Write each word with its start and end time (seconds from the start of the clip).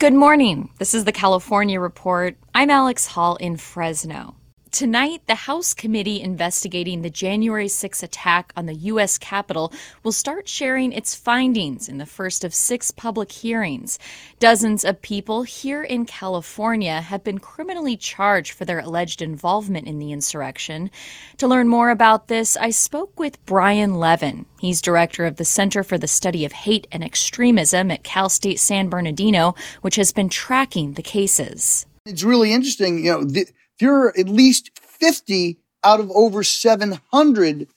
Good 0.00 0.12
morning. 0.12 0.70
This 0.80 0.92
is 0.92 1.04
the 1.04 1.12
California 1.12 1.78
Report. 1.78 2.36
I'm 2.52 2.68
Alex 2.68 3.06
Hall 3.06 3.36
in 3.36 3.56
Fresno. 3.56 4.34
Tonight, 4.74 5.22
the 5.28 5.36
House 5.36 5.72
committee 5.72 6.20
investigating 6.20 7.02
the 7.02 7.08
January 7.08 7.68
6 7.68 8.02
attack 8.02 8.52
on 8.56 8.66
the 8.66 8.74
U.S. 8.74 9.18
Capitol 9.18 9.72
will 10.02 10.10
start 10.10 10.48
sharing 10.48 10.90
its 10.90 11.14
findings 11.14 11.88
in 11.88 11.98
the 11.98 12.06
first 12.06 12.42
of 12.42 12.52
six 12.52 12.90
public 12.90 13.30
hearings. 13.30 14.00
Dozens 14.40 14.84
of 14.84 15.00
people 15.00 15.44
here 15.44 15.84
in 15.84 16.06
California 16.06 17.00
have 17.02 17.22
been 17.22 17.38
criminally 17.38 17.96
charged 17.96 18.50
for 18.50 18.64
their 18.64 18.80
alleged 18.80 19.22
involvement 19.22 19.86
in 19.86 20.00
the 20.00 20.10
insurrection. 20.10 20.90
To 21.36 21.46
learn 21.46 21.68
more 21.68 21.90
about 21.90 22.26
this, 22.26 22.56
I 22.56 22.70
spoke 22.70 23.16
with 23.16 23.46
Brian 23.46 23.94
Levin. 23.94 24.44
He's 24.58 24.82
director 24.82 25.24
of 25.24 25.36
the 25.36 25.44
Center 25.44 25.84
for 25.84 25.98
the 25.98 26.08
Study 26.08 26.44
of 26.44 26.50
Hate 26.50 26.88
and 26.90 27.04
Extremism 27.04 27.92
at 27.92 28.02
Cal 28.02 28.28
State 28.28 28.58
San 28.58 28.88
Bernardino, 28.88 29.54
which 29.82 29.94
has 29.94 30.10
been 30.10 30.28
tracking 30.28 30.94
the 30.94 31.02
cases. 31.02 31.86
It's 32.04 32.24
really 32.24 32.52
interesting, 32.52 33.04
you 33.04 33.12
know. 33.12 33.44
There 33.80 33.94
are 33.94 34.18
at 34.18 34.28
least 34.28 34.78
50 34.78 35.58
out 35.82 36.00
of 36.00 36.10
over 36.10 36.42
700 36.42 37.68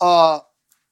uh, 0.00 0.40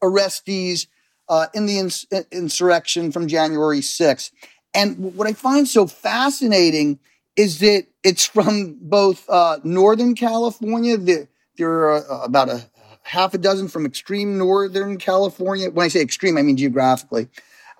arrestees 0.02 0.86
uh, 1.28 1.46
in 1.54 1.66
the 1.66 1.78
ins- 1.78 2.06
insurrection 2.30 3.12
from 3.12 3.28
January 3.28 3.80
6th. 3.80 4.30
And 4.74 5.16
what 5.16 5.26
I 5.26 5.32
find 5.32 5.66
so 5.66 5.86
fascinating 5.86 6.98
is 7.36 7.58
that 7.60 7.86
it's 8.04 8.26
from 8.26 8.76
both 8.80 9.28
uh, 9.28 9.58
Northern 9.64 10.14
California, 10.14 10.96
the, 10.96 11.28
there 11.56 11.70
are 11.70 12.10
uh, 12.10 12.24
about 12.24 12.48
a 12.48 12.64
half 13.02 13.34
a 13.34 13.38
dozen 13.38 13.68
from 13.68 13.86
extreme 13.86 14.38
Northern 14.38 14.98
California. 14.98 15.70
When 15.70 15.84
I 15.84 15.88
say 15.88 16.00
extreme, 16.00 16.36
I 16.36 16.42
mean 16.42 16.56
geographically 16.56 17.28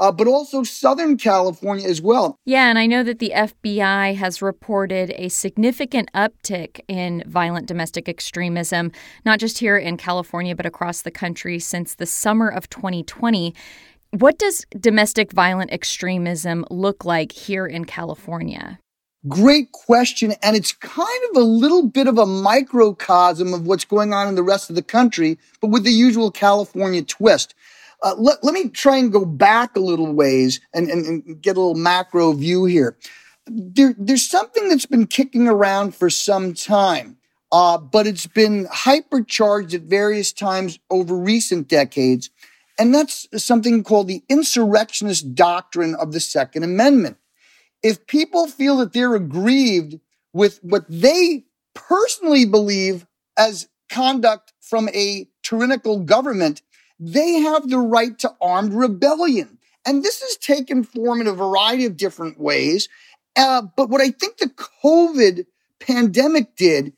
uh, 0.01 0.11
but 0.11 0.27
also 0.27 0.63
Southern 0.63 1.17
California 1.19 1.87
as 1.87 2.01
well. 2.01 2.39
Yeah, 2.47 2.69
and 2.69 2.79
I 2.79 2.87
know 2.87 3.03
that 3.03 3.19
the 3.19 3.33
FBI 3.37 4.17
has 4.17 4.41
reported 4.43 5.13
a 5.17 5.29
significant 5.29 6.11
uptick 6.15 6.81
in 6.89 7.23
violent 7.27 7.67
domestic 7.67 8.09
extremism, 8.09 8.91
not 9.27 9.39
just 9.39 9.59
here 9.59 9.77
in 9.77 9.99
California, 9.99 10.57
but 10.57 10.67
across 10.67 11.03
the 11.03 11.11
country 11.11 11.59
since 11.59 11.95
the 11.95 12.07
summer 12.07 12.49
of 12.49 12.69
2020. 12.71 13.55
What 14.13 14.39
does 14.39 14.65
domestic 14.79 15.33
violent 15.33 15.71
extremism 15.71 16.65
look 16.71 17.05
like 17.05 17.31
here 17.31 17.67
in 17.67 17.85
California? 17.85 18.79
Great 19.29 19.71
question. 19.73 20.33
And 20.43 20.57
it's 20.57 20.73
kind 20.73 21.21
of 21.31 21.37
a 21.37 21.45
little 21.45 21.87
bit 21.87 22.07
of 22.07 22.17
a 22.17 22.25
microcosm 22.25 23.53
of 23.53 23.67
what's 23.67 23.85
going 23.85 24.15
on 24.15 24.29
in 24.29 24.35
the 24.35 24.43
rest 24.43 24.71
of 24.71 24.77
the 24.77 24.83
country, 24.83 25.39
but 25.61 25.69
with 25.69 25.85
the 25.85 25.93
usual 25.93 26.31
California 26.31 27.03
twist. 27.03 27.55
Uh, 28.03 28.15
let, 28.17 28.43
let 28.43 28.55
me 28.55 28.69
try 28.69 28.97
and 28.97 29.13
go 29.13 29.25
back 29.25 29.77
a 29.77 29.81
little 29.81 30.13
ways 30.13 30.61
and, 30.73 30.89
and, 30.89 31.05
and 31.07 31.43
get 31.43 31.57
a 31.57 31.61
little 31.61 31.75
macro 31.75 32.33
view 32.33 32.65
here. 32.65 32.97
There, 33.47 33.95
there's 33.99 34.29
something 34.29 34.69
that's 34.69 34.87
been 34.87 35.07
kicking 35.07 35.49
around 35.49 35.95
for 35.95 36.09
some 36.09 36.55
time, 36.55 37.19
uh, 37.53 37.79
but 37.79 38.07
it's 38.07 38.27
been 38.27 38.67
hypercharged 38.67 39.75
at 39.75 39.83
various 39.83 40.33
times 40.33 40.79
over 40.91 41.17
recent 41.17 41.69
decades. 41.69 42.31
And 42.79 42.95
that's 42.95 43.29
something 43.37 43.85
called 43.85 44.09
the 44.09 44.23
insurrectionist 44.29 45.35
doctrine 45.35 45.95
of 45.95 46.13
the 46.13 46.21
Second 46.21 46.63
Amendment. 46.63 47.19
If 47.83 48.07
people 48.07 48.47
feel 48.47 48.79
that 48.79 48.93
they're 48.93 49.15
aggrieved 49.15 50.01
with 50.33 50.61
what 50.63 50.85
they 50.89 51.45
personally 51.75 52.47
believe 52.47 53.07
as 53.37 53.69
conduct 53.91 54.53
from 54.61 54.89
a 54.91 55.29
tyrannical 55.43 55.99
government, 56.01 56.63
they 57.01 57.41
have 57.41 57.69
the 57.69 57.79
right 57.79 58.17
to 58.21 58.33
armed 58.41 58.75
rebellion. 58.75 59.59
And 59.87 60.05
this 60.05 60.21
has 60.21 60.37
taken 60.37 60.85
form 60.85 61.23
in 61.23 61.27
a 61.27 61.33
variety 61.33 61.87
of 61.87 61.97
different 61.97 62.39
ways. 62.39 62.89
Uh, 63.35 63.63
but 63.77 63.89
what 63.89 64.03
I 64.03 64.11
think 64.11 64.37
the 64.37 64.51
COVID 64.85 65.47
pandemic 65.81 66.55
did, 66.57 66.93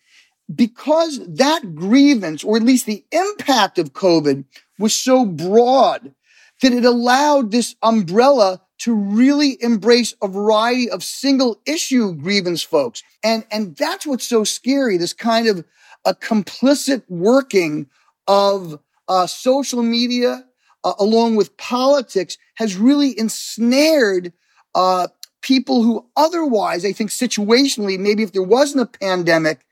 because 0.53 1.21
that 1.37 1.77
grievance, 1.77 2.43
or 2.43 2.57
at 2.57 2.65
least 2.65 2.87
the 2.87 3.05
impact 3.13 3.79
of 3.79 3.93
COVID, 3.93 4.45
was 4.79 4.95
so 4.95 5.25
broad, 5.25 6.13
that 6.61 6.73
it 6.73 6.85
allowed 6.85 7.53
this 7.53 7.77
umbrella 7.83 8.61
to 8.79 8.95
really 8.95 9.57
embrace 9.63 10.15
a 10.21 10.27
variety 10.27 10.91
of 10.91 11.05
single 11.05 11.61
issue 11.67 12.15
grievance 12.15 12.63
folks. 12.63 13.05
And, 13.23 13.45
and 13.53 13.77
that's 13.77 14.05
what's 14.05 14.27
so 14.27 14.43
scary, 14.43 14.97
this 14.97 15.13
kind 15.13 15.47
of 15.47 15.65
a 16.05 16.15
complicit 16.15 17.05
working 17.09 17.87
of 18.27 18.81
uh, 19.09 19.27
social 19.27 19.83
media, 19.83 20.45
uh, 20.85 20.95
along 20.99 21.37
with 21.37 21.57
politics, 21.57 22.37
has 22.55 22.77
really 22.77 23.19
ensnared 23.19 24.33
uh, 24.75 25.09
people 25.43 25.83
who 25.83 26.07
otherwise, 26.17 26.85
I 26.85 26.93
think, 26.93 27.11
situationally, 27.11 27.99
maybe 27.99 28.23
if 28.23 28.33
there 28.33 28.43
wasn't 28.43 28.83
a 28.83 28.99
pandemic, 28.99 29.65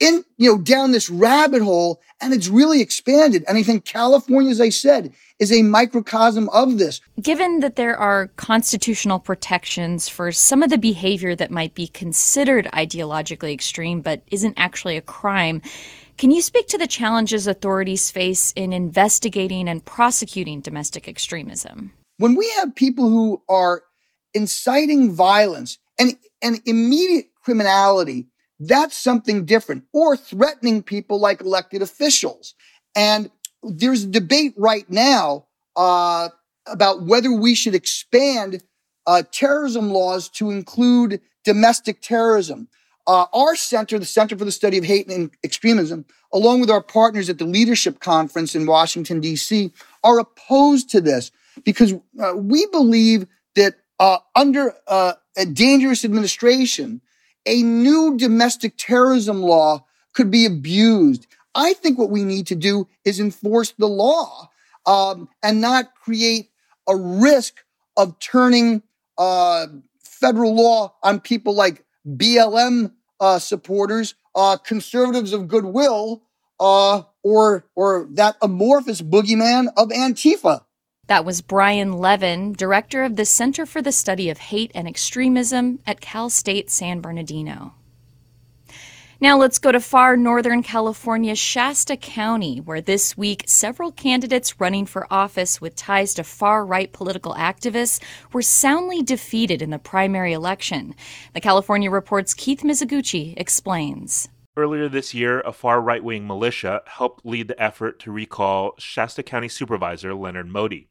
in 0.00 0.24
you 0.36 0.50
know 0.50 0.60
down 0.60 0.92
this 0.92 1.08
rabbit 1.08 1.62
hole, 1.62 2.00
and 2.20 2.34
it's 2.34 2.48
really 2.48 2.80
expanded. 2.80 3.44
And 3.48 3.56
I 3.56 3.62
think 3.62 3.84
California, 3.84 4.50
as 4.50 4.60
I 4.60 4.68
said, 4.68 5.12
is 5.38 5.52
a 5.52 5.62
microcosm 5.62 6.48
of 6.50 6.78
this. 6.78 7.00
Given 7.20 7.60
that 7.60 7.76
there 7.76 7.96
are 7.96 8.28
constitutional 8.36 9.18
protections 9.18 10.08
for 10.08 10.32
some 10.32 10.62
of 10.62 10.70
the 10.70 10.78
behavior 10.78 11.34
that 11.34 11.50
might 11.50 11.74
be 11.74 11.88
considered 11.88 12.68
ideologically 12.72 13.52
extreme 13.52 14.00
but 14.00 14.22
isn't 14.30 14.54
actually 14.56 14.96
a 14.96 15.02
crime, 15.02 15.62
can 16.16 16.30
you 16.30 16.40
speak 16.42 16.68
to 16.68 16.78
the 16.78 16.86
challenges 16.86 17.46
authorities 17.46 18.10
face 18.10 18.52
in 18.56 18.72
investigating 18.72 19.68
and 19.68 19.84
prosecuting 19.84 20.60
domestic 20.60 21.08
extremism? 21.08 21.92
When 22.18 22.34
we 22.34 22.50
have 22.52 22.74
people 22.74 23.08
who 23.08 23.42
are 23.48 23.82
inciting 24.32 25.12
violence 25.12 25.78
and, 25.98 26.16
and 26.42 26.60
immediate 26.64 27.26
criminality, 27.42 28.28
that's 28.58 28.96
something 28.96 29.44
different, 29.44 29.84
or 29.92 30.16
threatening 30.16 30.82
people 30.82 31.20
like 31.20 31.40
elected 31.42 31.82
officials. 31.82 32.54
And 32.94 33.30
there's 33.62 34.04
a 34.04 34.08
debate 34.08 34.54
right 34.56 34.88
now 34.88 35.46
uh, 35.76 36.30
about 36.66 37.02
whether 37.02 37.30
we 37.30 37.54
should 37.54 37.74
expand 37.74 38.62
uh, 39.06 39.22
terrorism 39.30 39.90
laws 39.90 40.28
to 40.30 40.50
include 40.50 41.20
domestic 41.44 42.00
terrorism. 42.00 42.68
Uh, 43.06 43.26
our 43.32 43.54
center, 43.54 43.98
the 43.98 44.04
Center 44.04 44.36
for 44.36 44.44
the 44.44 44.52
Study 44.52 44.78
of 44.78 44.84
Hate 44.84 45.08
and 45.08 45.30
Extremism, 45.44 46.04
along 46.32 46.60
with 46.60 46.70
our 46.70 46.82
partners 46.82 47.30
at 47.30 47.38
the 47.38 47.44
Leadership 47.44 48.00
Conference 48.00 48.54
in 48.54 48.66
Washington, 48.66 49.20
D.C., 49.20 49.72
are 50.02 50.18
opposed 50.18 50.90
to 50.90 51.00
this 51.00 51.30
because 51.64 51.94
uh, 52.20 52.34
we 52.36 52.66
believe 52.66 53.26
that 53.54 53.74
uh, 54.00 54.18
under 54.34 54.74
uh, 54.88 55.14
a 55.36 55.46
dangerous 55.46 56.04
administration, 56.04 57.00
a 57.46 57.62
new 57.62 58.16
domestic 58.16 58.74
terrorism 58.76 59.40
law 59.40 59.86
could 60.12 60.30
be 60.30 60.44
abused. 60.44 61.26
I 61.54 61.74
think 61.74 61.98
what 61.98 62.10
we 62.10 62.24
need 62.24 62.46
to 62.48 62.54
do 62.54 62.88
is 63.04 63.20
enforce 63.20 63.72
the 63.78 63.86
law 63.86 64.50
um, 64.84 65.28
and 65.42 65.60
not 65.60 65.94
create 65.94 66.50
a 66.88 66.96
risk 66.96 67.64
of 67.96 68.18
turning 68.18 68.82
uh, 69.16 69.66
federal 70.02 70.54
law 70.54 70.94
on 71.02 71.20
people 71.20 71.54
like 71.54 71.84
BLM 72.06 72.92
uh, 73.20 73.38
supporters, 73.38 74.14
uh, 74.34 74.56
conservatives 74.56 75.32
of 75.32 75.48
goodwill, 75.48 76.22
uh, 76.60 77.02
or 77.22 77.66
or 77.74 78.08
that 78.12 78.36
amorphous 78.40 79.02
boogeyman 79.02 79.68
of 79.76 79.88
Antifa. 79.88 80.62
That 81.06 81.24
was 81.24 81.40
Brian 81.40 81.92
Levin, 81.92 82.52
director 82.52 83.04
of 83.04 83.14
the 83.16 83.24
Center 83.24 83.64
for 83.64 83.80
the 83.80 83.92
Study 83.92 84.28
of 84.28 84.38
Hate 84.38 84.72
and 84.74 84.88
Extremism 84.88 85.78
at 85.86 86.00
Cal 86.00 86.30
State 86.30 86.68
San 86.70 87.00
Bernardino. 87.00 87.74
Now 89.18 89.38
let's 89.38 89.58
go 89.58 89.72
to 89.72 89.80
far 89.80 90.14
northern 90.14 90.62
California's 90.62 91.38
Shasta 91.38 91.96
County, 91.96 92.58
where 92.58 92.82
this 92.82 93.16
week 93.16 93.44
several 93.46 93.90
candidates 93.90 94.60
running 94.60 94.84
for 94.84 95.10
office 95.10 95.58
with 95.58 95.74
ties 95.74 96.12
to 96.14 96.24
far 96.24 96.66
right 96.66 96.92
political 96.92 97.32
activists 97.32 97.98
were 98.34 98.42
soundly 98.42 99.02
defeated 99.02 99.62
in 99.62 99.70
the 99.70 99.78
primary 99.78 100.34
election. 100.34 100.94
The 101.32 101.40
California 101.40 101.90
Report's 101.90 102.34
Keith 102.34 102.60
Mizuguchi 102.60 103.32
explains. 103.38 104.28
Earlier 104.54 104.86
this 104.86 105.14
year, 105.14 105.40
a 105.40 105.52
far 105.52 105.80
right 105.80 106.04
wing 106.04 106.26
militia 106.26 106.82
helped 106.84 107.24
lead 107.24 107.48
the 107.48 107.62
effort 107.62 107.98
to 108.00 108.12
recall 108.12 108.74
Shasta 108.78 109.22
County 109.22 109.48
Supervisor 109.48 110.14
Leonard 110.14 110.48
Moty. 110.48 110.88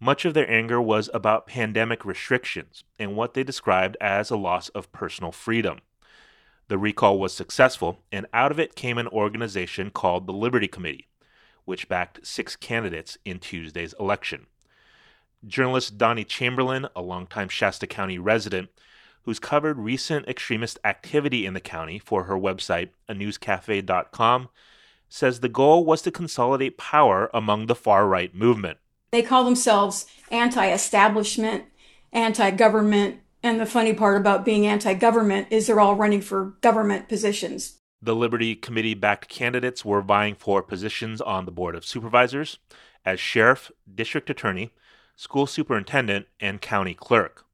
Much 0.00 0.24
of 0.24 0.32
their 0.32 0.50
anger 0.50 0.80
was 0.80 1.10
about 1.12 1.46
pandemic 1.46 2.06
restrictions 2.06 2.84
and 2.98 3.16
what 3.16 3.34
they 3.34 3.44
described 3.44 3.98
as 4.00 4.30
a 4.30 4.36
loss 4.36 4.70
of 4.70 4.90
personal 4.92 5.30
freedom. 5.30 5.80
The 6.68 6.78
recall 6.78 7.18
was 7.18 7.34
successful, 7.34 8.00
and 8.10 8.26
out 8.32 8.50
of 8.50 8.58
it 8.58 8.74
came 8.74 8.98
an 8.98 9.08
organization 9.08 9.90
called 9.90 10.26
the 10.26 10.32
Liberty 10.32 10.68
Committee, 10.68 11.08
which 11.64 11.88
backed 11.88 12.26
six 12.26 12.56
candidates 12.56 13.18
in 13.24 13.38
Tuesday's 13.38 13.94
election. 14.00 14.46
Journalist 15.46 15.98
Doni 15.98 16.24
Chamberlain, 16.24 16.88
a 16.96 17.02
longtime 17.02 17.48
Shasta 17.48 17.86
County 17.86 18.18
resident, 18.18 18.70
who's 19.22 19.38
covered 19.38 19.78
recent 19.78 20.26
extremist 20.28 20.78
activity 20.84 21.44
in 21.44 21.54
the 21.54 21.60
county 21.60 21.98
for 21.98 22.24
her 22.24 22.36
website, 22.36 22.90
anewscafe.com, 23.08 24.48
says 25.08 25.40
the 25.40 25.48
goal 25.48 25.84
was 25.84 26.02
to 26.02 26.10
consolidate 26.10 26.78
power 26.78 27.30
among 27.32 27.66
the 27.66 27.74
far 27.74 28.06
right 28.06 28.34
movement. 28.34 28.78
They 29.12 29.22
call 29.22 29.44
themselves 29.44 30.06
anti 30.30 30.70
establishment, 30.72 31.64
anti 32.12 32.50
government, 32.50 33.20
and 33.44 33.60
the 33.60 33.66
funny 33.66 33.92
part 33.92 34.16
about 34.16 34.44
being 34.44 34.66
anti 34.66 34.94
government 34.94 35.48
is 35.50 35.66
they're 35.66 35.78
all 35.78 35.94
running 35.94 36.22
for 36.22 36.56
government 36.62 37.08
positions. 37.08 37.78
The 38.00 38.16
Liberty 38.16 38.56
Committee 38.56 38.94
backed 38.94 39.28
candidates 39.28 39.84
were 39.84 40.00
vying 40.00 40.34
for 40.34 40.62
positions 40.62 41.20
on 41.20 41.44
the 41.44 41.52
Board 41.52 41.74
of 41.74 41.84
Supervisors 41.84 42.58
as 43.04 43.20
sheriff, 43.20 43.70
district 43.94 44.30
attorney, 44.30 44.72
school 45.14 45.46
superintendent, 45.46 46.26
and 46.40 46.60
county 46.60 46.94
clerk. 46.94 47.44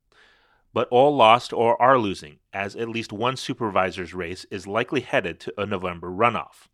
But 0.72 0.87
all 0.90 1.14
lost 1.14 1.52
or 1.52 1.81
are 1.82 1.98
losing, 1.98 2.38
as 2.52 2.76
at 2.76 2.88
least 2.88 3.12
one 3.12 3.36
supervisor's 3.36 4.14
race 4.14 4.46
is 4.48 4.69
likely 4.69 5.00
headed 5.00 5.40
to 5.40 5.60
a 5.60 5.66
November 5.66 6.08
runoff. 6.08 6.69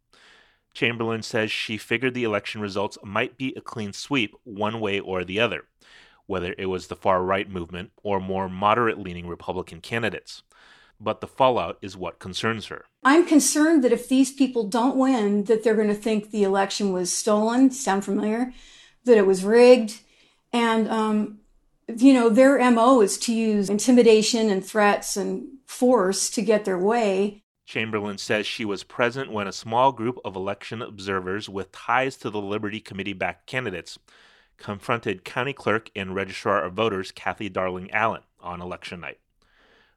Chamberlain 0.75 1.23
says 1.23 1.51
she 1.51 1.79
figured 1.79 2.13
the 2.13 2.25
election 2.25 2.61
results 2.61 2.99
might 3.03 3.39
be 3.39 3.55
a 3.57 3.63
clean 3.63 3.95
sweep 3.95 4.35
one 4.45 4.79
way 4.79 5.01
or 5.01 5.25
the 5.25 5.41
other 5.41 5.65
whether 6.27 6.55
it 6.59 6.67
was 6.67 6.87
the 6.87 6.97
far 6.97 7.23
right 7.23 7.49
movement 7.49 7.91
or 8.03 8.21
more 8.21 8.49
moderate 8.49 8.99
leaning 8.99 9.27
Republican 9.27 9.81
candidates. 9.81 10.43
But 10.99 11.21
the 11.21 11.27
fallout 11.27 11.79
is 11.83 11.97
what 11.97 12.19
concerns 12.19 12.67
her. 12.67 12.87
I'm 13.05 13.27
concerned 13.27 13.85
that 13.85 13.93
if 13.93 14.09
these 14.09 14.33
people 14.33 14.65
don't 14.65 14.97
win, 14.97 15.45
that 15.45 15.63
they're 15.63 15.75
going 15.75 15.89
to 15.89 15.95
think 15.95 16.31
the 16.31 16.43
election 16.43 16.93
was 16.93 17.13
stolen. 17.13 17.71
Sound 17.71 18.05
familiar? 18.05 18.53
That 19.05 19.19
it 19.19 19.27
was 19.27 19.45
rigged, 19.45 20.01
and 20.53 20.89
um, 20.89 21.39
you 21.95 22.13
know 22.13 22.29
their 22.29 22.59
mo 22.71 23.01
is 23.01 23.19
to 23.19 23.35
use 23.35 23.71
intimidation 23.71 24.51
and 24.51 24.65
threats 24.65 25.17
and 25.17 25.47
force 25.67 26.31
to 26.31 26.43
get 26.43 26.65
their 26.65 26.79
way. 26.79 27.43
Chamberlain 27.67 28.17
says 28.17 28.47
she 28.47 28.65
was 28.65 28.85
present 28.85 29.31
when 29.33 29.49
a 29.49 29.53
small 29.53 29.93
group 29.93 30.19
of 30.25 30.37
election 30.37 30.81
observers 30.81 31.49
with 31.49 31.73
ties 31.73 32.17
to 32.19 32.31
the 32.31 32.41
Liberty 32.41 32.81
Committee 32.81 33.13
backed 33.13 33.47
candidates 33.47 33.99
confronted 34.59 35.25
County 35.25 35.53
Clerk 35.53 35.91
and 35.95 36.15
Registrar 36.15 36.63
of 36.63 36.75
Voters 36.75 37.13
Cathy 37.13 37.49
Darling 37.49 37.91
Allen 37.91 38.23
on 38.41 38.61
election 38.61 39.01
night. 39.01 39.19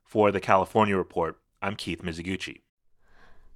For 0.03 0.31
the 0.31 0.39
California 0.39 0.97
Report, 0.97 1.37
I'm 1.61 1.75
Keith 1.75 2.01
Mizuguchi. 2.01 2.61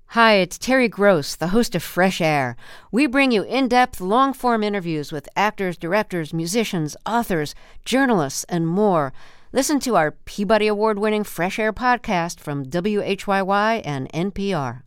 Hi, 0.08 0.34
it's 0.36 0.60
Terry 0.60 0.88
Gross, 0.88 1.36
the 1.36 1.48
host 1.48 1.74
of 1.74 1.82
Fresh 1.82 2.22
Air. 2.22 2.56
We 2.92 3.08
bring 3.08 3.32
you 3.32 3.42
in 3.42 3.68
depth, 3.68 4.00
long 4.00 4.34
form 4.34 4.62
interviews 4.62 5.12
with 5.12 5.28
actors, 5.36 5.76
directors, 5.76 6.34
musicians, 6.34 6.96
authors, 7.06 7.56
journalists, 7.84 8.44
and 8.44 8.68
more. 8.68 9.12
Listen 9.52 9.80
to 9.80 9.96
our 9.96 10.12
Peabody 10.12 10.68
Award 10.68 11.00
winning 11.00 11.24
Fresh 11.24 11.58
Air 11.58 11.74
podcast 11.74 12.40
from 12.40 12.66
WHYY 12.66 13.82
and 13.84 14.12
NPR. 14.12 14.84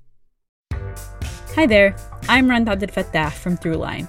Hi 1.56 1.66
there, 1.66 1.96
I'm 2.28 2.48
Rund 2.48 2.68
Abdelfatah 2.68 3.32
from 3.32 3.56
Throughline. 3.56 4.08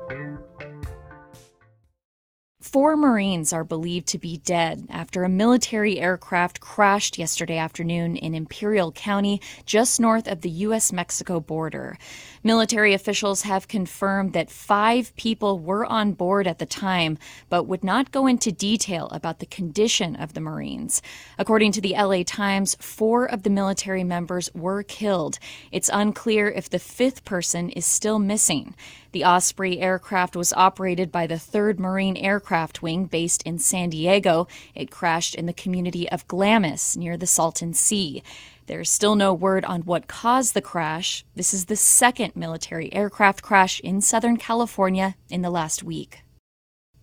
Four 2.71 2.95
Marines 2.95 3.51
are 3.51 3.65
believed 3.65 4.07
to 4.07 4.17
be 4.17 4.37
dead 4.37 4.87
after 4.89 5.25
a 5.25 5.29
military 5.29 5.99
aircraft 5.99 6.61
crashed 6.61 7.17
yesterday 7.17 7.57
afternoon 7.57 8.15
in 8.15 8.33
Imperial 8.33 8.93
County, 8.93 9.41
just 9.65 9.99
north 9.99 10.25
of 10.25 10.39
the 10.39 10.49
U.S. 10.49 10.93
Mexico 10.93 11.41
border. 11.41 11.97
Military 12.43 12.95
officials 12.95 13.43
have 13.43 13.67
confirmed 13.67 14.33
that 14.33 14.49
five 14.49 15.15
people 15.15 15.59
were 15.59 15.85
on 15.85 16.13
board 16.13 16.47
at 16.47 16.57
the 16.57 16.65
time, 16.65 17.19
but 17.49 17.65
would 17.65 17.83
not 17.83 18.11
go 18.11 18.25
into 18.25 18.51
detail 18.51 19.07
about 19.09 19.37
the 19.37 19.45
condition 19.45 20.15
of 20.15 20.33
the 20.33 20.41
Marines. 20.41 21.03
According 21.37 21.71
to 21.73 21.81
the 21.81 21.93
LA 21.93 22.23
Times, 22.25 22.75
four 22.79 23.25
of 23.25 23.43
the 23.43 23.51
military 23.51 24.03
members 24.03 24.49
were 24.55 24.81
killed. 24.81 25.37
It's 25.71 25.91
unclear 25.93 26.49
if 26.49 26.67
the 26.67 26.79
fifth 26.79 27.25
person 27.25 27.69
is 27.69 27.85
still 27.85 28.17
missing. 28.17 28.73
The 29.11 29.25
Osprey 29.25 29.79
aircraft 29.79 30.35
was 30.35 30.53
operated 30.53 31.11
by 31.11 31.27
the 31.27 31.35
3rd 31.35 31.77
Marine 31.77 32.17
Aircraft 32.17 32.81
Wing 32.81 33.05
based 33.05 33.43
in 33.43 33.59
San 33.59 33.89
Diego. 33.89 34.47
It 34.73 34.89
crashed 34.89 35.35
in 35.35 35.45
the 35.45 35.53
community 35.53 36.09
of 36.09 36.27
Glamis 36.27 36.97
near 36.97 37.17
the 37.17 37.27
Salton 37.27 37.73
Sea. 37.73 38.23
There's 38.67 38.89
still 38.89 39.15
no 39.15 39.33
word 39.33 39.65
on 39.65 39.81
what 39.81 40.07
caused 40.07 40.53
the 40.53 40.61
crash. 40.61 41.25
This 41.35 41.53
is 41.53 41.65
the 41.65 41.75
second 41.75 42.35
military 42.35 42.93
aircraft 42.93 43.41
crash 43.41 43.79
in 43.81 44.01
Southern 44.01 44.37
California 44.37 45.15
in 45.29 45.41
the 45.41 45.49
last 45.49 45.83
week. 45.83 46.23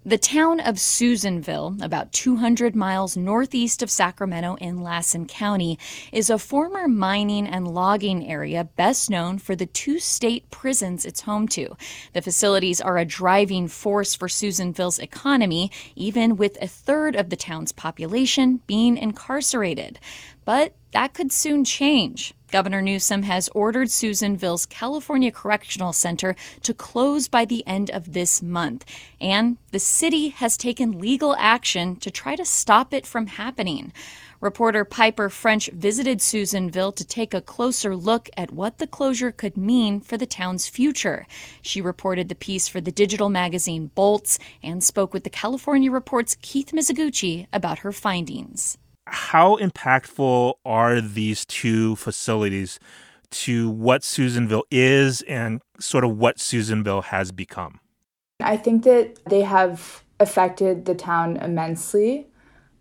The 0.08 0.16
town 0.16 0.60
of 0.60 0.78
Susanville, 0.80 1.76
about 1.82 2.12
200 2.12 2.74
miles 2.74 3.14
northeast 3.14 3.82
of 3.82 3.90
Sacramento 3.90 4.54
in 4.54 4.80
Lassen 4.80 5.26
County, 5.26 5.78
is 6.12 6.30
a 6.30 6.38
former 6.38 6.88
mining 6.88 7.46
and 7.46 7.68
logging 7.68 8.26
area 8.26 8.64
best 8.64 9.10
known 9.10 9.36
for 9.36 9.54
the 9.54 9.66
two 9.66 9.98
state 9.98 10.50
prisons 10.50 11.04
it's 11.04 11.20
home 11.20 11.46
to. 11.48 11.76
The 12.14 12.22
facilities 12.22 12.80
are 12.80 12.96
a 12.96 13.04
driving 13.04 13.68
force 13.68 14.14
for 14.14 14.30
Susanville's 14.30 14.98
economy, 14.98 15.70
even 15.94 16.36
with 16.36 16.56
a 16.62 16.68
third 16.68 17.14
of 17.14 17.28
the 17.28 17.36
town's 17.36 17.72
population 17.72 18.62
being 18.66 18.96
incarcerated. 18.96 19.98
But 20.48 20.72
that 20.92 21.12
could 21.12 21.30
soon 21.30 21.62
change. 21.62 22.32
Governor 22.50 22.80
Newsom 22.80 23.24
has 23.24 23.50
ordered 23.50 23.90
Susanville's 23.90 24.64
California 24.64 25.30
Correctional 25.30 25.92
Center 25.92 26.34
to 26.62 26.72
close 26.72 27.28
by 27.28 27.44
the 27.44 27.62
end 27.66 27.90
of 27.90 28.14
this 28.14 28.40
month, 28.40 28.86
and 29.20 29.58
the 29.72 29.78
city 29.78 30.30
has 30.30 30.56
taken 30.56 31.00
legal 31.00 31.36
action 31.36 31.96
to 31.96 32.10
try 32.10 32.34
to 32.34 32.46
stop 32.46 32.94
it 32.94 33.06
from 33.06 33.26
happening. 33.26 33.92
Reporter 34.40 34.86
Piper 34.86 35.28
French 35.28 35.68
visited 35.68 36.22
Susanville 36.22 36.92
to 36.92 37.04
take 37.04 37.34
a 37.34 37.42
closer 37.42 37.94
look 37.94 38.30
at 38.34 38.50
what 38.50 38.78
the 38.78 38.86
closure 38.86 39.32
could 39.32 39.58
mean 39.58 40.00
for 40.00 40.16
the 40.16 40.24
town's 40.24 40.66
future. 40.66 41.26
She 41.60 41.82
reported 41.82 42.30
the 42.30 42.34
piece 42.34 42.68
for 42.68 42.80
the 42.80 42.90
digital 42.90 43.28
magazine 43.28 43.90
Bolts 43.94 44.38
and 44.62 44.82
spoke 44.82 45.12
with 45.12 45.24
the 45.24 45.28
California 45.28 45.90
Report's 45.90 46.38
Keith 46.40 46.72
Mizuguchi 46.72 47.48
about 47.52 47.80
her 47.80 47.92
findings 47.92 48.78
how 49.10 49.56
impactful 49.56 50.54
are 50.64 51.00
these 51.00 51.44
two 51.44 51.96
facilities 51.96 52.78
to 53.30 53.70
what 53.70 54.02
Susanville 54.02 54.64
is 54.70 55.22
and 55.22 55.60
sort 55.78 56.04
of 56.04 56.16
what 56.16 56.40
Susanville 56.40 57.02
has 57.02 57.32
become? 57.32 57.80
I 58.40 58.56
think 58.56 58.84
that 58.84 59.18
they 59.28 59.42
have 59.42 60.04
affected 60.20 60.84
the 60.84 60.94
town 60.94 61.36
immensely 61.36 62.28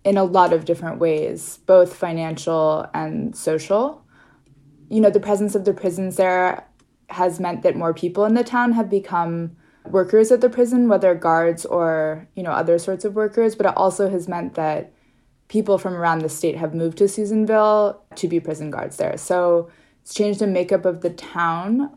in 0.04 0.18
a 0.18 0.24
lot 0.24 0.54
of 0.54 0.66
different 0.66 1.00
ways, 1.00 1.60
both 1.66 1.94
financial 1.94 2.88
and 2.94 3.36
social. 3.36 4.06
You 4.90 5.02
know, 5.02 5.10
the 5.10 5.20
presence 5.20 5.56
of 5.56 5.66
the 5.66 5.74
prisons 5.74 6.16
there 6.16 6.66
has 7.10 7.40
meant 7.40 7.64
that 7.64 7.76
more 7.76 7.94
people 7.94 8.26
in 8.26 8.34
the 8.34 8.44
town 8.44 8.72
have 8.74 8.90
become 8.90 9.56
workers 9.86 10.32
at 10.32 10.42
the 10.42 10.50
prison, 10.50 10.88
whether 10.88 11.16
guards 11.16 11.66
or, 11.66 12.28
you 12.36 12.44
know, 12.44 12.52
other 12.52 12.78
sorts 12.78 13.06
of 13.06 13.16
workers, 13.16 13.56
but 13.56 13.66
it 13.66 13.78
also 13.78 14.10
has 14.10 14.28
meant 14.28 14.56
that 14.56 14.94
people 15.48 15.77
from 15.77 15.94
around 15.94 16.20
the 16.20 16.30
state 16.30 16.58
have 16.58 16.74
moved 16.74 16.98
to 16.98 17.08
Susanville 17.08 18.01
to 18.16 18.27
be 18.27 18.39
prison 18.39 18.70
guards 18.70 18.98
there. 18.98 19.18
So 19.18 19.70
it's 20.01 20.13
changed 20.13 20.39
the 20.39 20.48
makeup 20.48 20.86
of 20.86 21.01
the 21.01 21.10
town. 21.10 21.92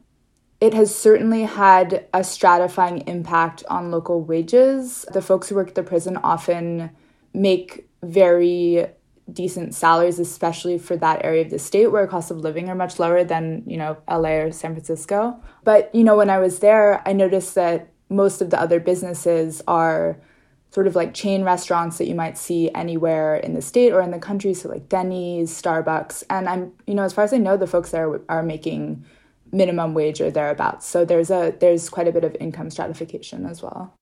it 0.61 0.75
has 0.75 0.95
certainly 0.95 1.45
had 1.45 2.07
a 2.12 2.21
stratifying 2.21 3.09
impact 3.09 3.64
on 3.71 3.90
local 3.90 4.23
wages. 4.23 5.07
The 5.12 5.23
folks 5.23 5.49
who 5.49 5.54
work 5.54 5.69
at 5.69 5.75
the 5.75 5.83
prison 5.83 6.19
often 6.19 6.90
make 7.33 7.88
very 8.02 8.87
decent 9.33 9.75
salaries, 9.75 10.19
especially 10.19 10.76
for 10.76 10.97
that 10.97 11.25
area 11.25 11.45
of 11.45 11.50
the 11.50 11.59
state 11.59 11.87
where 11.87 12.07
costs 12.07 12.30
of 12.30 12.38
living 12.38 12.69
are 12.69 12.75
much 12.75 12.99
lower 12.99 13.25
than, 13.25 13.62
you 13.66 13.76
know, 13.76 13.97
LA 14.09 14.33
or 14.33 14.52
San 14.52 14.75
Francisco. 14.75 15.40
But, 15.64 15.95
you 15.95 16.04
know, 16.04 16.16
when 16.16 16.28
I 16.28 16.38
was 16.38 16.59
there, 16.59 17.02
I 17.07 17.12
noticed 17.12 17.54
that 17.54 17.88
most 18.11 18.42
of 18.42 18.50
the 18.50 18.61
other 18.61 18.80
businesses 18.80 19.62
are 19.66 20.21
sort 20.71 20.87
of 20.87 20.95
like 20.95 21.15
chain 21.15 21.43
restaurants 21.43 21.99
that 21.99 22.07
you 22.07 22.15
might 22.15 22.39
see 22.39 22.71
anywhere 22.75 23.37
in 23.37 23.55
the 23.55 23.62
state 23.62 23.93
or 23.93 24.00
in 24.00 24.11
the 24.11 24.19
country. 24.19 24.55
So 24.55 24.69
like 24.69 24.89
Denny's, 24.89 25.50
Starbucks. 25.50 26.23
And 26.31 26.49
I'm, 26.49 26.73
you 26.87 26.95
know, 26.95 27.03
as 27.03 27.12
far 27.12 27.25
as 27.25 27.33
I 27.33 27.39
know, 27.39 27.57
the 27.57 27.67
folks 27.67 27.91
there 27.91 28.21
are 28.29 28.43
making 28.43 29.05
minimum 29.53 29.95
wage 29.95 30.21
or 30.21 30.31
thereabouts. 30.31 30.87
So 30.87 31.05
there's 31.05 31.31
a 31.31 31.55
there's 31.59 31.89
quite 31.89 32.09
a 32.09 32.12
bit 32.12 32.25
of 32.25 32.37
income 32.39 32.71
stratification 32.71 33.47
as 33.47 33.62
well. 33.62 33.95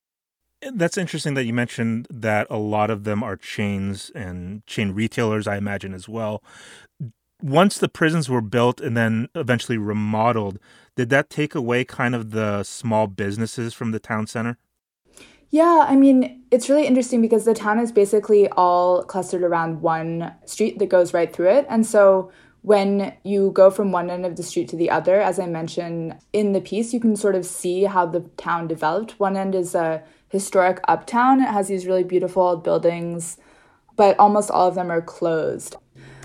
That's 0.73 0.99
interesting 0.99 1.35
that 1.35 1.45
you 1.45 1.53
mentioned 1.53 2.09
that 2.11 2.47
a 2.51 2.57
lot 2.57 2.91
of 2.91 3.05
them 3.05 3.23
are 3.23 3.37
chains 3.37 4.11
and 4.15 4.67
chain 4.67 4.91
retailers, 4.91 5.47
I 5.47 5.57
imagine 5.57 5.95
as 5.95 6.09
well. 6.09 6.43
Once 7.41 7.79
the 7.79 7.89
prisons 7.89 8.29
were 8.29 8.41
built 8.41 8.81
and 8.81 8.97
then 8.97 9.29
eventually 9.37 9.79
remodeled, 9.79 10.59
did 10.97 11.11
that 11.11 11.31
take 11.31 11.55
away 11.55 11.85
kind 11.85 12.13
of 12.13 12.33
the 12.33 12.65
small 12.65 13.07
businesses 13.07 13.73
from 13.73 13.93
the 13.93 14.01
town 14.01 14.27
center? 14.27 14.59
Yeah, 15.50 15.87
I 15.88 15.97
mean, 15.97 16.43
it's 16.50 16.69
really 16.69 16.87
interesting 16.87 17.23
because 17.23 17.45
the 17.45 17.55
town 17.55 17.78
is 17.78 17.90
basically 17.90 18.49
all 18.50 19.02
clustered 19.02 19.43
around 19.43 19.81
one 19.81 20.35
street 20.45 20.78
that 20.78 20.90
goes 20.90 21.14
right 21.14 21.33
through 21.33 21.50
it. 21.50 21.67
And 21.71 21.87
so 21.87 22.31
when 22.62 23.14
you 23.23 23.50
go 23.52 23.71
from 23.71 23.90
one 23.90 24.11
end 24.11 24.26
of 24.26 24.37
the 24.37 24.43
street 24.43 24.69
to 24.69 24.76
the 24.76 24.90
other, 24.90 25.21
as 25.21 25.38
I 25.38 25.47
mentioned 25.47 26.19
in 26.35 26.52
the 26.52 26.61
piece, 26.61 26.93
you 26.93 27.00
can 27.00 27.17
sort 27.17 27.35
of 27.35 27.47
see 27.47 27.85
how 27.85 28.05
the 28.05 28.21
town 28.37 28.69
developed. 28.69 29.19
One 29.19 29.37
end 29.37 29.55
is 29.55 29.75
a 29.75 30.02
historic 30.28 30.81
uptown, 30.87 31.40
it 31.40 31.49
has 31.49 31.69
these 31.69 31.87
really 31.87 32.05
beautiful 32.05 32.57
buildings, 32.57 33.38
but 33.97 34.19
almost 34.19 34.50
all 34.50 34.69
of 34.69 34.75
them 34.75 34.90
are 34.90 35.00
closed. 35.00 35.76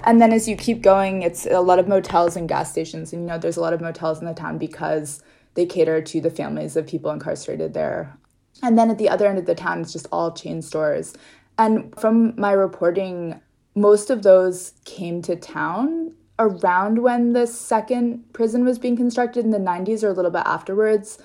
And 0.04 0.20
then 0.20 0.34
as 0.34 0.50
you 0.50 0.58
keep 0.58 0.82
going, 0.82 1.22
it's 1.22 1.46
a 1.46 1.62
lot 1.62 1.80
of 1.80 1.88
motels 1.88 2.36
and 2.36 2.50
gas 2.50 2.72
stations. 2.72 3.14
And 3.14 3.22
you 3.22 3.28
know, 3.30 3.38
there's 3.38 3.56
a 3.56 3.62
lot 3.62 3.72
of 3.72 3.80
motels 3.80 4.20
in 4.20 4.26
the 4.26 4.34
town 4.34 4.58
because 4.58 5.24
they 5.54 5.66
cater 5.66 6.02
to 6.02 6.20
the 6.20 6.30
families 6.30 6.76
of 6.76 6.88
people 6.88 7.10
incarcerated 7.10 7.74
there. 7.74 8.18
And 8.62 8.78
then 8.78 8.90
at 8.90 8.98
the 8.98 9.10
other 9.10 9.28
end 9.28 9.40
of 9.40 9.46
the 9.46 9.56
town, 9.56 9.82
it's 9.82 9.94
just 9.94 10.08
all 10.12 10.32
chain 10.32 10.62
stores. 10.62 11.14
And 11.58 11.98
from 12.00 12.40
my 12.40 12.52
reporting, 12.52 13.42
most 13.76 14.10
of 14.10 14.24
those 14.24 14.74
came 14.86 15.22
to 15.24 15.36
town 15.36 16.14
around 16.40 17.00
when 17.00 17.34
the 17.34 17.46
second 17.46 18.32
prison 18.34 18.66
was 18.66 18.80
being 18.80 18.96
constructed 18.96 19.46
in 19.46 19.52
the 19.52 19.58
90s 19.58 20.04
or 20.04 20.10
a 20.10 20.14
little 20.14 20.32
bit 20.32 20.44
afterwards. 20.46 21.18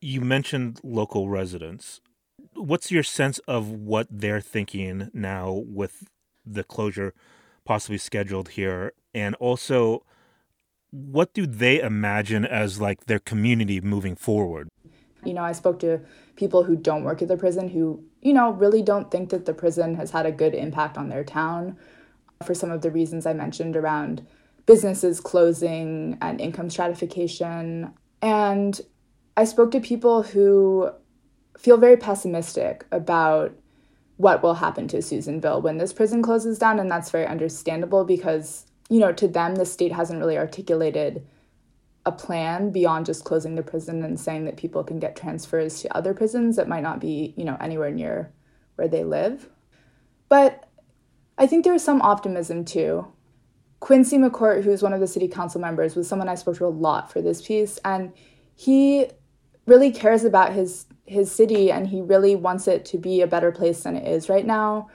You 0.00 0.20
mentioned 0.20 0.80
local 0.82 1.28
residents. 1.28 2.00
What's 2.54 2.90
your 2.90 3.02
sense 3.02 3.38
of 3.40 3.70
what 3.70 4.06
they're 4.10 4.40
thinking 4.40 5.10
now 5.12 5.62
with 5.66 6.08
the 6.44 6.64
closure 6.64 7.14
possibly 7.64 7.98
scheduled 7.98 8.50
here? 8.50 8.92
And 9.14 9.34
also, 9.36 10.04
what 10.90 11.34
do 11.34 11.46
they 11.46 11.80
imagine 11.80 12.44
as 12.44 12.80
like 12.80 13.06
their 13.06 13.18
community 13.18 13.80
moving 13.80 14.16
forward? 14.16 14.68
You 15.28 15.34
know, 15.34 15.42
I 15.42 15.52
spoke 15.52 15.78
to 15.80 16.00
people 16.36 16.64
who 16.64 16.74
don't 16.74 17.04
work 17.04 17.22
at 17.22 17.28
the 17.28 17.36
prison 17.36 17.68
who, 17.68 18.02
you 18.22 18.32
know, 18.32 18.50
really 18.50 18.82
don't 18.82 19.10
think 19.10 19.30
that 19.30 19.44
the 19.44 19.54
prison 19.54 19.94
has 19.96 20.10
had 20.10 20.26
a 20.26 20.32
good 20.32 20.54
impact 20.54 20.96
on 20.96 21.08
their 21.08 21.22
town 21.22 21.76
for 22.44 22.54
some 22.54 22.70
of 22.70 22.82
the 22.82 22.90
reasons 22.90 23.26
I 23.26 23.34
mentioned 23.34 23.76
around 23.76 24.26
businesses 24.64 25.20
closing 25.20 26.18
and 26.20 26.40
income 26.40 26.70
stratification. 26.70 27.92
And 28.22 28.80
I 29.36 29.44
spoke 29.44 29.70
to 29.72 29.80
people 29.80 30.22
who 30.22 30.90
feel 31.56 31.76
very 31.76 31.96
pessimistic 31.96 32.86
about 32.90 33.54
what 34.16 34.42
will 34.42 34.54
happen 34.54 34.88
to 34.88 35.00
Susanville 35.00 35.62
when 35.62 35.78
this 35.78 35.92
prison 35.92 36.22
closes 36.22 36.58
down. 36.58 36.78
And 36.78 36.90
that's 36.90 37.10
very 37.10 37.26
understandable 37.26 38.04
because, 38.04 38.66
you 38.88 38.98
know, 38.98 39.12
to 39.12 39.28
them, 39.28 39.56
the 39.56 39.66
state 39.66 39.92
hasn't 39.92 40.20
really 40.20 40.36
articulated 40.36 41.26
a 42.08 42.12
plan 42.12 42.70
beyond 42.70 43.04
just 43.04 43.24
closing 43.24 43.54
the 43.54 43.62
prison 43.62 44.02
and 44.02 44.18
saying 44.18 44.46
that 44.46 44.56
people 44.56 44.82
can 44.82 44.98
get 44.98 45.14
transfers 45.14 45.82
to 45.82 45.94
other 45.96 46.14
prisons 46.14 46.56
that 46.56 46.68
might 46.68 46.82
not 46.82 47.00
be, 47.00 47.34
you 47.36 47.44
know, 47.44 47.56
anywhere 47.60 47.90
near 47.90 48.32
where 48.76 48.88
they 48.88 49.04
live. 49.04 49.50
But 50.30 50.66
I 51.36 51.46
think 51.46 51.64
there 51.64 51.74
is 51.74 51.84
some 51.84 52.00
optimism 52.00 52.64
too. 52.64 53.06
Quincy 53.80 54.16
McCourt, 54.16 54.64
who's 54.64 54.82
one 54.82 54.94
of 54.94 55.00
the 55.00 55.06
city 55.06 55.28
council 55.28 55.60
members, 55.60 55.94
was 55.94 56.08
someone 56.08 56.30
I 56.30 56.34
spoke 56.34 56.56
to 56.56 56.66
a 56.66 56.68
lot 56.68 57.12
for 57.12 57.20
this 57.20 57.46
piece, 57.46 57.78
and 57.84 58.12
he 58.56 59.08
really 59.66 59.92
cares 59.92 60.24
about 60.24 60.54
his 60.54 60.86
his 61.04 61.30
city 61.30 61.70
and 61.70 61.86
he 61.86 62.02
really 62.02 62.36
wants 62.36 62.68
it 62.68 62.84
to 62.84 62.98
be 62.98 63.22
a 63.22 63.26
better 63.26 63.50
place 63.50 63.82
than 63.82 63.96
it 63.96 64.06
is 64.06 64.28
right 64.28 64.46
now. 64.46 64.88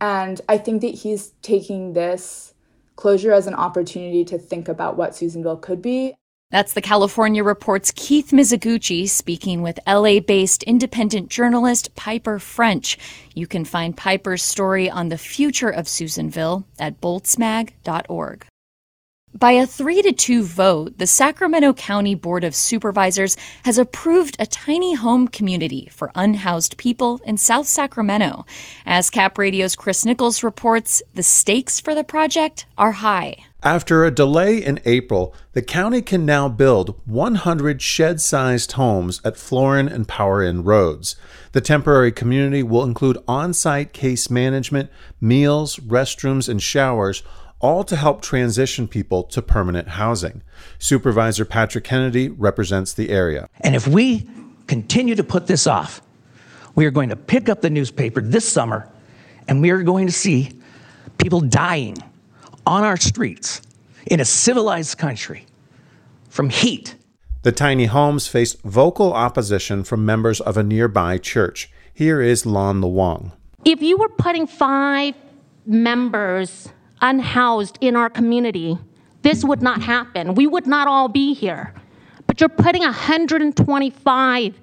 And 0.00 0.40
I 0.48 0.58
think 0.58 0.80
that 0.82 0.94
he's 0.94 1.30
taking 1.42 1.92
this 1.92 2.54
closure 2.96 3.32
as 3.32 3.46
an 3.46 3.54
opportunity 3.54 4.24
to 4.24 4.38
think 4.38 4.68
about 4.68 4.96
what 4.96 5.14
Susanville 5.14 5.58
could 5.58 5.80
be. 5.80 6.14
That's 6.52 6.74
the 6.74 6.82
California 6.82 7.42
Report's 7.42 7.92
Keith 7.96 8.28
Mizuguchi 8.30 9.08
speaking 9.08 9.62
with 9.62 9.80
LA 9.86 10.20
based 10.20 10.62
independent 10.64 11.30
journalist 11.30 11.94
Piper 11.94 12.38
French. 12.38 12.98
You 13.34 13.46
can 13.46 13.64
find 13.64 13.96
Piper's 13.96 14.42
story 14.42 14.90
on 14.90 15.08
the 15.08 15.16
future 15.16 15.70
of 15.70 15.88
Susanville 15.88 16.66
at 16.78 17.00
boltsmag.org. 17.00 18.46
By 19.34 19.52
a 19.52 19.66
3 19.66 20.02
to 20.02 20.12
2 20.12 20.42
vote, 20.42 20.98
the 20.98 21.06
Sacramento 21.06 21.72
County 21.72 22.14
Board 22.14 22.44
of 22.44 22.54
Supervisors 22.54 23.34
has 23.64 23.78
approved 23.78 24.36
a 24.38 24.44
tiny 24.44 24.94
home 24.94 25.28
community 25.28 25.88
for 25.90 26.12
unhoused 26.14 26.76
people 26.76 27.18
in 27.24 27.38
South 27.38 27.66
Sacramento. 27.66 28.44
As 28.84 29.08
Cap 29.08 29.38
Radio's 29.38 29.74
Chris 29.74 30.04
Nichols 30.04 30.42
reports, 30.42 31.02
the 31.14 31.22
stakes 31.22 31.80
for 31.80 31.94
the 31.94 32.04
project 32.04 32.66
are 32.76 32.92
high. 32.92 33.36
After 33.64 34.04
a 34.04 34.10
delay 34.10 34.56
in 34.56 34.80
April, 34.84 35.32
the 35.52 35.62
county 35.62 36.02
can 36.02 36.26
now 36.26 36.48
build 36.48 37.00
100 37.06 37.80
shed 37.80 38.20
sized 38.20 38.72
homes 38.72 39.20
at 39.24 39.36
Florin 39.36 39.86
and 39.86 40.08
Power 40.08 40.42
Inn 40.42 40.64
roads. 40.64 41.14
The 41.52 41.60
temporary 41.60 42.10
community 42.10 42.64
will 42.64 42.82
include 42.82 43.18
on 43.28 43.54
site 43.54 43.92
case 43.92 44.28
management, 44.28 44.90
meals, 45.20 45.76
restrooms, 45.76 46.48
and 46.48 46.60
showers, 46.60 47.22
all 47.60 47.84
to 47.84 47.94
help 47.94 48.20
transition 48.20 48.88
people 48.88 49.22
to 49.22 49.40
permanent 49.40 49.90
housing. 49.90 50.42
Supervisor 50.80 51.44
Patrick 51.44 51.84
Kennedy 51.84 52.30
represents 52.30 52.92
the 52.92 53.10
area. 53.10 53.48
And 53.60 53.76
if 53.76 53.86
we 53.86 54.28
continue 54.66 55.14
to 55.14 55.22
put 55.22 55.46
this 55.46 55.68
off, 55.68 56.02
we 56.74 56.84
are 56.84 56.90
going 56.90 57.10
to 57.10 57.16
pick 57.16 57.48
up 57.48 57.60
the 57.60 57.70
newspaper 57.70 58.20
this 58.20 58.48
summer 58.48 58.88
and 59.46 59.62
we 59.62 59.70
are 59.70 59.84
going 59.84 60.08
to 60.08 60.12
see 60.12 60.50
people 61.18 61.40
dying 61.40 61.96
on 62.66 62.84
our 62.84 62.96
streets 62.96 63.62
in 64.06 64.20
a 64.20 64.24
civilized 64.24 64.98
country 64.98 65.46
from 66.28 66.50
heat. 66.50 66.96
The 67.42 67.52
tiny 67.52 67.86
homes 67.86 68.28
faced 68.28 68.62
vocal 68.62 69.12
opposition 69.12 69.84
from 69.84 70.06
members 70.06 70.40
of 70.40 70.56
a 70.56 70.62
nearby 70.62 71.18
church. 71.18 71.70
Here 71.92 72.20
is 72.20 72.46
Lon 72.46 72.80
Luong. 72.80 73.32
If 73.64 73.82
you 73.82 73.96
were 73.98 74.08
putting 74.08 74.46
five 74.46 75.14
members 75.66 76.68
unhoused 77.00 77.78
in 77.80 77.96
our 77.96 78.08
community, 78.08 78.78
this 79.22 79.44
would 79.44 79.62
not 79.62 79.82
happen. 79.82 80.34
We 80.34 80.46
would 80.46 80.66
not 80.66 80.88
all 80.88 81.08
be 81.08 81.34
here. 81.34 81.74
But 82.26 82.40
you're 82.40 82.48
putting 82.48 82.82
125 82.82 84.60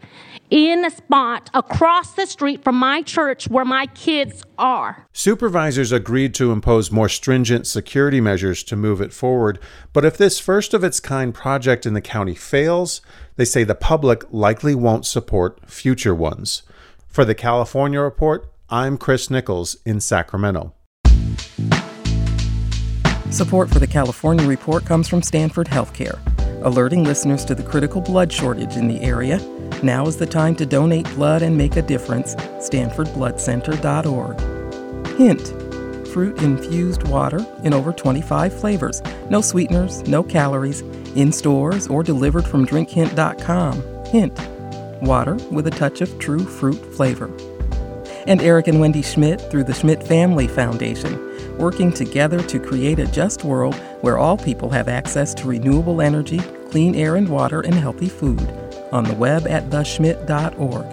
in 0.50 0.84
a 0.84 0.89
spot 0.89 1.50
across 1.53 2.13
the 2.13 2.25
street 2.25 2.63
from 2.63 2.75
my 2.75 3.01
church 3.01 3.48
where 3.50 3.65
my 3.65 3.86
kids 3.88 4.44
are. 4.58 5.08
Supervisors 5.13 5.91
agreed 5.91 6.34
to 6.36 6.51
impose 6.51 6.91
more 6.91 7.10
stringent 7.10 7.68
security 7.68 8.20
measures 8.20 8.63
to 8.63 8.75
move 8.75 9.01
it 9.01 9.13
forward, 9.13 9.60
but 9.94 10.06
if 10.06 10.18
this 10.18 10.39
first 10.39 10.74
of 10.74 10.84
its 10.84 11.00
kind 11.00 11.34
project 11.34 11.86
in 11.86 11.94
the 11.94 12.01
county 12.01 12.36
fails, 12.36 13.01
they 13.36 13.46
say 13.46 13.63
the 13.63 13.75
public 13.75 14.24
likely 14.32 14.74
won't 14.74 15.06
support 15.06 15.70
future 15.70 16.15
ones. 16.15 16.63
For 17.08 17.25
the 17.25 17.36
California 17.36 18.00
Report, 18.00 18.51
I'm 18.70 18.98
Chris 18.98 19.29
Nichols 19.29 19.77
in 19.86 20.00
Sacramento. 20.00 20.74
Support 23.32 23.70
for 23.70 23.77
the 23.77 23.88
California 23.88 24.48
Report 24.48 24.86
comes 24.86 25.08
from 25.08 25.22
Stanford 25.22 25.68
Healthcare, 25.68 26.20
alerting 26.65 27.03
listeners 27.03 27.46
to 27.46 27.53
the 27.53 27.63
critical 27.63 28.01
blood 28.01 28.34
shortage 28.34 28.75
in 28.75 28.88
the 28.88 29.00
area 29.01 29.39
now 29.83 30.07
is 30.07 30.17
the 30.17 30.25
time 30.25 30.55
to 30.55 30.65
donate 30.65 31.05
blood 31.15 31.41
and 31.41 31.57
make 31.57 31.77
a 31.77 31.81
difference. 31.81 32.36
StanfordBloodCenter.org. 32.36 34.39
Hint 35.17 35.53
fruit 36.09 36.41
infused 36.41 37.07
water 37.07 37.45
in 37.63 37.74
over 37.74 37.93
25 37.93 38.59
flavors. 38.59 39.01
No 39.29 39.41
sweeteners, 39.41 40.07
no 40.07 40.24
calories. 40.24 40.81
In 41.15 41.31
stores 41.31 41.88
or 41.88 42.03
delivered 42.03 42.45
from 42.45 42.65
drinkhint.com. 42.65 44.05
Hint 44.05 44.39
water 45.01 45.36
with 45.51 45.67
a 45.67 45.71
touch 45.71 46.01
of 46.01 46.19
true 46.19 46.43
fruit 46.43 46.79
flavor. 46.95 47.31
And 48.27 48.41
Eric 48.41 48.67
and 48.67 48.79
Wendy 48.79 49.01
Schmidt 49.01 49.41
through 49.50 49.63
the 49.63 49.74
Schmidt 49.74 50.03
Family 50.03 50.48
Foundation 50.48 51.27
working 51.57 51.91
together 51.91 52.41
to 52.43 52.59
create 52.59 53.00
a 53.00 53.07
just 53.07 53.43
world 53.43 53.75
where 54.01 54.17
all 54.17 54.38
people 54.38 54.69
have 54.69 54.88
access 54.88 55.33
to 55.33 55.48
renewable 55.48 56.01
energy, 56.01 56.39
clean 56.69 56.95
air 56.95 57.15
and 57.15 57.27
water 57.27 57.62
and 57.62 57.74
healthy 57.74 58.07
food 58.07 58.39
on 58.91 59.03
the 59.03 59.15
web 59.15 59.48
at 59.48 59.69
theschmidt.org. 59.69 60.86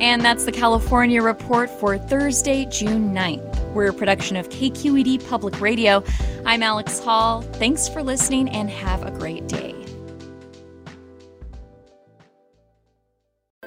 And 0.00 0.22
that's 0.22 0.44
the 0.44 0.52
California 0.52 1.22
Report 1.22 1.70
for 1.70 1.96
Thursday, 1.96 2.66
June 2.66 3.14
9th. 3.14 3.72
We're 3.72 3.90
a 3.90 3.92
production 3.92 4.36
of 4.36 4.48
KQED 4.50 5.28
Public 5.28 5.60
Radio. 5.60 6.04
I'm 6.44 6.62
Alex 6.62 7.00
Hall. 7.00 7.42
Thanks 7.42 7.88
for 7.88 8.02
listening 8.02 8.48
and 8.50 8.68
have 8.70 9.02
a 9.02 9.10
great 9.10 9.46
day. 9.48 9.74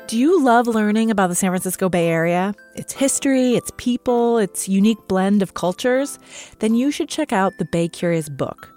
Do 0.07 0.17
you 0.17 0.41
love 0.41 0.67
learning 0.67 1.11
about 1.11 1.27
the 1.27 1.35
San 1.35 1.49
Francisco 1.51 1.89
Bay 1.89 2.07
Area? 2.07 2.53
Its 2.75 2.93
history, 2.93 3.55
its 3.55 3.71
people, 3.75 4.37
its 4.37 4.69
unique 4.69 5.05
blend 5.09 5.41
of 5.41 5.53
cultures? 5.53 6.17
Then 6.59 6.75
you 6.75 6.91
should 6.91 7.09
check 7.09 7.33
out 7.33 7.51
the 7.57 7.65
Bay 7.65 7.89
Curious 7.89 8.29
book. 8.29 8.76